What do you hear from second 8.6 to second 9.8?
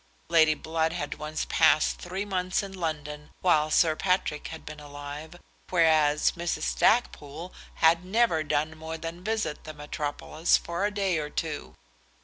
more than visit the